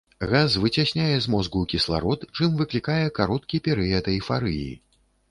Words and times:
Газ 0.29 0.53
выцясняе 0.61 1.17
з 1.25 1.31
мозгу 1.33 1.59
кісларод, 1.73 2.23
чым 2.37 2.55
выклікае 2.61 3.05
кароткі 3.19 3.61
перыяд 3.69 4.09
эйфарыі. 4.15 4.65